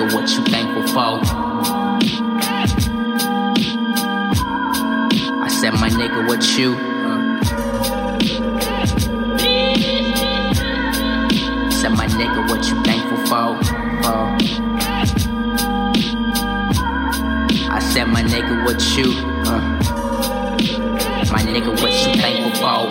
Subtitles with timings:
[0.00, 1.20] my what you thankful for?
[5.42, 6.74] I said, my nigga, what you?
[6.74, 7.40] uh.
[11.70, 13.58] Said, my nigga, what you thankful for?
[14.06, 14.38] Uh.
[17.70, 19.12] I said, my nigga, what you?
[19.46, 19.60] Uh.
[21.30, 22.89] My nigga, what you thankful for?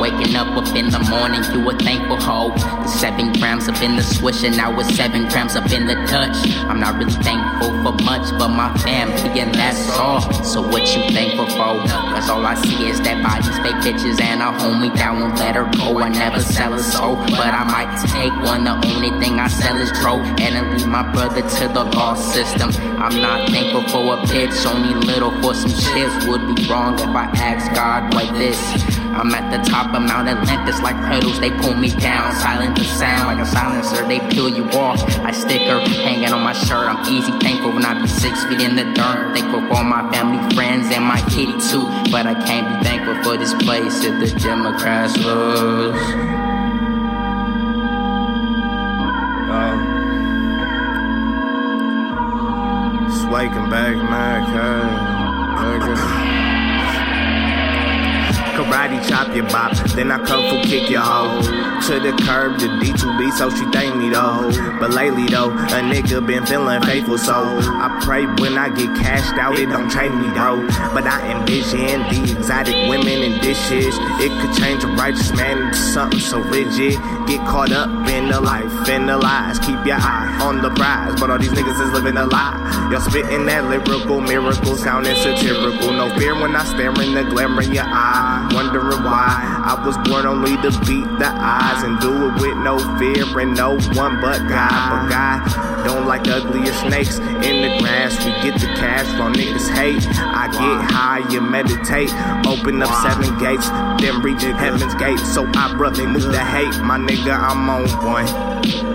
[0.00, 2.50] Waking up up in the morning, you a thankful hoe.
[2.50, 5.94] The seven grams up in the swish, and now it's seven grams up in the
[6.06, 6.36] touch.
[6.68, 10.20] I'm not really thankful for much, but my family, and that's all.
[10.44, 11.80] So what you thankful for?
[12.12, 15.56] Cause all I see is that bodies, fake bitches, and a homie that won't let
[15.56, 15.98] her go.
[15.98, 18.64] I never sell a soul, but I might take one.
[18.64, 22.14] The only thing I sell is dro, and I leave my brother to the law
[22.14, 22.70] system.
[23.00, 26.26] I'm not thankful for a bitch, only little for some chips.
[26.26, 29.05] Would be wrong if I ask God like this.
[29.16, 32.34] I'm at the top of Mount Atlantis like hurdles, they pull me down.
[32.34, 35.00] Silent the sound like a silencer, they peel you off.
[35.20, 36.86] I sticker hanging on my shirt.
[36.86, 39.34] I'm easy thankful when I be six feet in the dirt.
[39.34, 41.88] Thankful for my family, friends, and my kitty too.
[42.12, 45.96] But I can't be thankful for this place if the Democrats lose.
[49.48, 49.96] Um,
[53.24, 54.44] Swaking back, man,
[55.80, 56.45] cuz.
[58.56, 61.42] Karate chop your bop, then I come for kick your hoe.
[61.86, 64.50] To the curb, the D2B, so she thank me though.
[64.80, 69.34] But lately though, a nigga been feeling faithful, so I pray when I get cashed
[69.34, 70.66] out, it don't change me, though.
[70.94, 73.94] But I envision the exotic women and dishes.
[74.22, 76.94] It could change a righteous man into something so rigid.
[77.26, 79.58] Get caught up in the life and the lies.
[79.58, 82.88] Keep your eye on the prize, but all these niggas is living a lie.
[82.90, 85.92] Y'all spitting that lyrical miracle, sounding satirical.
[85.92, 88.45] No fear when I stare in the glare in your eye.
[88.54, 92.78] Wondering why I was born only to beat the odds and do it with no
[92.98, 94.90] fear and no one but God.
[94.90, 98.16] But God don't like uglier snakes in the grass.
[98.24, 100.06] We get the cash while niggas hate.
[100.18, 102.10] I get high and meditate.
[102.46, 103.68] Open up seven gates,
[104.02, 105.20] then reach heaven's gate.
[105.20, 106.82] So I brother move the hate.
[106.82, 108.26] My nigga, I'm on one.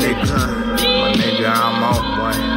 [0.00, 0.38] Nigga,
[1.00, 2.51] my nigga, I'm on one.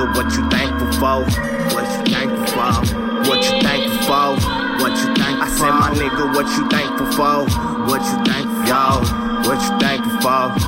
[0.00, 1.24] Nigga, what you thankful for?
[1.74, 2.72] What you thankful for?
[3.28, 4.28] What you thankful for?
[4.80, 7.44] What you thankful I said, my nigga, what you thankful for?
[7.86, 9.48] What you thankful for?
[9.48, 10.59] What you thankful for?